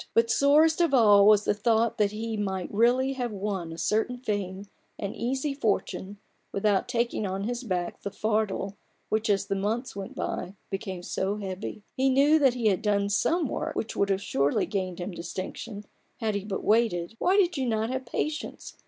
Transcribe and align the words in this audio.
But 0.15 0.31
sorest 0.31 0.81
of 0.81 0.95
all 0.95 1.27
was 1.27 1.45
the 1.45 1.53
thought 1.53 1.99
that 1.99 2.11
he 2.11 2.35
might 2.35 2.73
really 2.73 3.13
have 3.13 3.31
won 3.31 3.71
a 3.71 3.77
certain 3.77 4.17
fame, 4.17 4.65
an 4.97 5.13
easy 5.13 5.53
fortune, 5.53 6.17
without 6.51 6.87
taking 6.87 7.27
on 7.27 7.43
his 7.43 7.63
back 7.63 8.01
the 8.01 8.09
fardel 8.09 8.75
which, 9.09 9.29
as 9.29 9.45
the 9.45 9.53
months 9.53 9.95
went 9.95 10.15
by, 10.15 10.55
became 10.71 11.03
so 11.03 11.37
heavy. 11.37 11.83
He 11.95 12.09
knew 12.09 12.39
that 12.39 12.55
he 12.55 12.65
had 12.69 12.81
done 12.81 13.09
some 13.09 13.47
work 13.47 13.75
which 13.75 13.95
would 13.95 14.09
have 14.09 14.23
surely 14.23 14.65
gained 14.65 14.97
him 14.97 15.11
distinction, 15.11 15.85
had 16.17 16.33
he 16.33 16.45
but 16.45 16.63
waited. 16.63 17.15
Why 17.19 17.37
did 17.37 17.55
you 17.55 17.67
not 17.67 17.91
have 17.91 18.07
patience 18.07 18.75